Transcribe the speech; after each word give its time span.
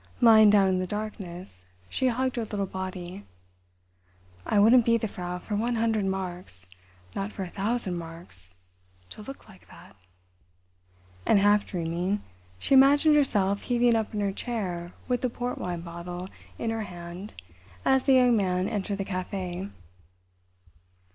Lying 0.19 0.49
down 0.49 0.67
in 0.67 0.79
the 0.79 0.87
darkness, 0.87 1.63
she 1.87 2.07
hugged 2.07 2.35
her 2.35 2.45
little 2.45 2.65
body. 2.65 3.23
"I 4.47 4.57
wouldn't 4.57 4.83
be 4.83 4.97
the 4.97 5.07
Frau 5.07 5.37
for 5.37 5.55
one 5.55 5.75
hundred 5.75 6.05
marks—not 6.05 7.31
for 7.31 7.43
a 7.43 7.51
thousand 7.51 7.99
marks. 7.99 8.55
To 9.11 9.21
look 9.21 9.47
like 9.47 9.67
that." 9.67 9.95
And 11.23 11.37
half 11.37 11.67
dreaming, 11.67 12.23
she 12.57 12.73
imagined 12.73 13.15
herself 13.15 13.61
heaving 13.61 13.93
up 13.95 14.11
in 14.15 14.21
her 14.21 14.31
chair 14.31 14.91
with 15.07 15.21
the 15.21 15.29
port 15.29 15.59
wine 15.59 15.81
bottle 15.81 16.29
in 16.57 16.71
her 16.71 16.81
hand 16.85 17.35
as 17.85 18.05
the 18.05 18.13
Young 18.15 18.35
Man 18.35 18.67
entered 18.67 18.97
the 18.97 19.05
café. 19.05 19.69